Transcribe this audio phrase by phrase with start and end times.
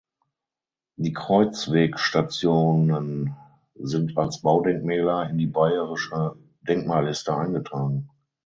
[0.95, 3.35] Die Kreuzwegstationen
[3.75, 8.09] sind als Baudenkmäler in die Bayerische Denkmalliste eingetragen.